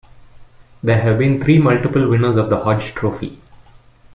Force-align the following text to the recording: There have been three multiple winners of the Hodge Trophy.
There 0.81 0.99
have 1.01 1.19
been 1.19 1.39
three 1.39 1.59
multiple 1.59 2.09
winners 2.09 2.35
of 2.35 2.49
the 2.49 2.63
Hodge 2.63 2.95
Trophy. 2.95 3.39